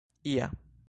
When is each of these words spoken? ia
ia 0.25 0.47